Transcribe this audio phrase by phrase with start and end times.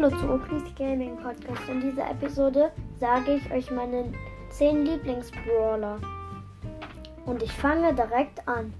[0.00, 1.68] Hallo zu Oklis Gaming Podcast.
[1.68, 4.10] In dieser Episode sage ich euch meine
[4.48, 5.98] 10 Lieblingsbrawler.
[7.26, 8.72] Und ich fange direkt an.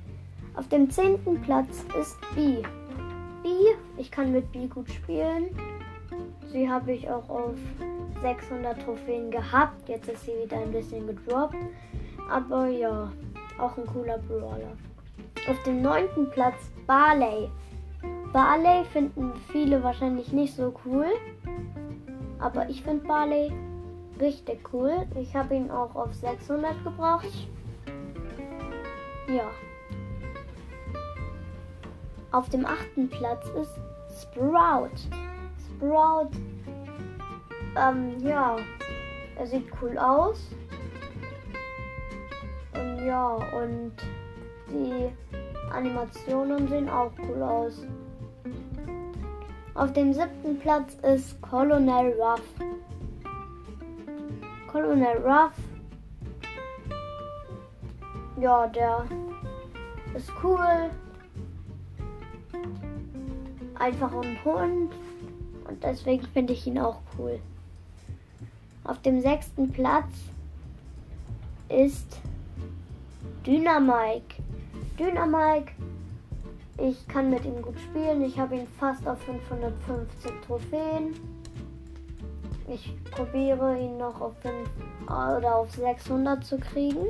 [0.54, 1.42] Auf dem 10.
[1.42, 2.62] Platz ist B.
[3.42, 3.48] B,
[3.98, 5.50] ich kann mit B gut spielen.
[6.50, 7.56] Sie habe ich auch auf
[8.22, 9.90] 600 Trophäen gehabt.
[9.90, 11.56] Jetzt ist sie wieder ein bisschen gedroppt.
[12.30, 13.12] Aber ja,
[13.58, 14.72] auch ein cooler Brawler.
[15.46, 16.30] Auf dem 9.
[16.32, 17.50] Platz Barley.
[18.32, 21.06] Barley finden viele wahrscheinlich nicht so cool.
[22.38, 23.52] Aber ich finde Barley
[24.20, 25.06] richtig cool.
[25.16, 27.48] Ich habe ihn auch auf 600 gebracht.
[29.28, 29.50] Ja.
[32.32, 33.74] Auf dem achten Platz ist
[34.22, 34.90] Sprout.
[35.76, 36.30] Sprout,
[37.76, 38.56] ähm, ja,
[39.36, 40.50] er sieht cool aus.
[42.74, 43.92] Und ja, und
[44.68, 45.10] die
[45.72, 47.86] Animationen sehen auch cool aus.
[49.74, 52.42] Auf dem siebten Platz ist Colonel Ruff.
[54.66, 55.52] Colonel Ruff.
[58.40, 59.04] Ja, der
[60.14, 60.90] ist cool.
[63.78, 64.92] Einfach ein Hund.
[65.68, 67.38] Und deswegen finde ich ihn auch cool.
[68.82, 70.10] Auf dem sechsten Platz
[71.68, 72.18] ist
[73.46, 74.42] Dynamike.
[74.98, 75.72] Dynamike
[76.78, 78.22] ich kann mit ihm gut spielen.
[78.22, 81.14] Ich habe ihn fast auf 550 Trophäen.
[82.68, 84.54] Ich probiere ihn noch auf 5
[85.06, 87.06] oder auf 600 zu kriegen.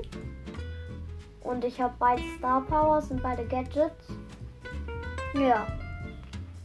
[1.42, 4.08] Und ich habe beide Star Powers und beide Gadgets.
[5.34, 5.66] Ja.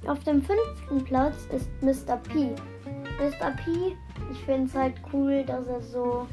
[0.07, 2.17] Auf dem fünften Platz ist Mr.
[2.17, 2.53] P.
[3.19, 3.51] Mr.
[3.51, 3.95] P,
[4.31, 6.27] ich finde es halt cool, dass er so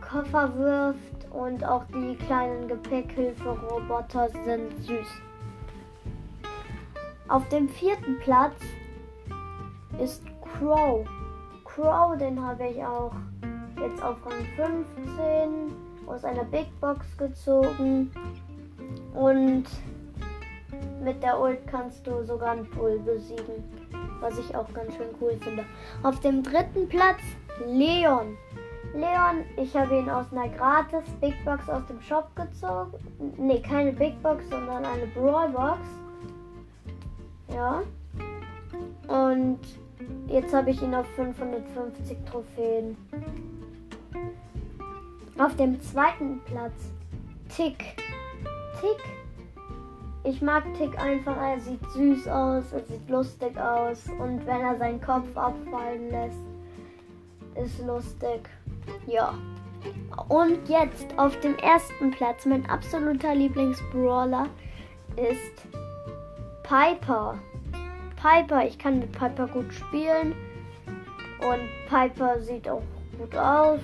[0.00, 5.08] Koffer wirft und auch die kleinen Gepäckhilfe-Roboter sind süß.
[7.28, 8.60] Auf dem vierten Platz
[9.98, 11.06] ist Crow.
[11.64, 13.12] Crow, den habe ich auch
[13.80, 15.74] jetzt auf Rang 15
[16.06, 18.10] aus einer Big Box gezogen.
[19.14, 19.64] Und
[21.02, 23.64] mit der Ult kannst du sogar einen Bull besiegen.
[24.20, 25.64] Was ich auch ganz schön cool finde.
[26.02, 27.20] Auf dem dritten Platz
[27.66, 28.36] Leon.
[28.94, 32.92] Leon, ich habe ihn aus einer gratis Big Box aus dem Shop gezogen.
[33.38, 35.80] Ne, keine Big Box, sondern eine Brawl Box.
[37.54, 37.82] Ja.
[39.06, 39.60] Und
[40.26, 42.96] jetzt habe ich ihn auf 550 Trophäen.
[45.38, 46.90] Auf dem zweiten Platz
[47.48, 47.96] Tick.
[48.80, 49.02] Tick.
[50.24, 51.36] Ich mag Tick einfach.
[51.36, 54.08] Er sieht süß aus, er sieht lustig aus.
[54.18, 56.38] Und wenn er seinen Kopf abfallen lässt,
[57.54, 58.48] ist lustig.
[59.06, 59.34] Ja.
[60.28, 64.48] Und jetzt auf dem ersten Platz, mein absoluter Lieblingsbrawler
[65.16, 65.83] ist
[66.64, 67.38] Piper.
[68.16, 70.34] Piper, ich kann mit Piper gut spielen.
[71.40, 72.82] Und Piper sieht auch
[73.18, 73.80] gut aus.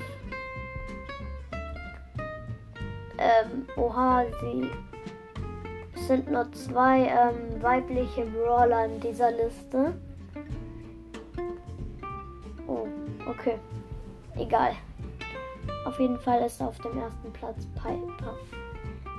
[3.19, 4.71] Ähm, oha, sie
[6.07, 9.95] sind nur zwei ähm, weibliche Brawler in dieser Liste.
[12.67, 12.89] Oh,
[13.29, 13.59] okay.
[14.37, 14.73] Egal.
[15.85, 18.39] Auf jeden Fall ist auf dem ersten Platz Piper.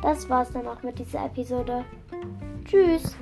[0.02, 1.86] Das war's dann auch mit dieser Episode.
[2.66, 3.16] Tschüss.